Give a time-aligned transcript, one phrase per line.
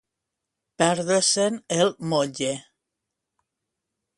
[0.81, 2.51] Perdre-se'n el motlle.